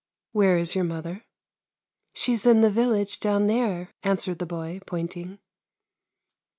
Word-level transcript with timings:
"Where 0.31 0.57
is 0.57 0.73
your 0.73 0.83
mother? 0.83 1.25
""She's 2.15 2.47
in 2.47 2.61
the 2.61 2.71
village 2.71 3.19
down 3.19 3.45
there," 3.45 3.91
answered 4.01 4.39
the 4.39 4.47
boy, 4.47 4.79
pointing. 4.87 5.37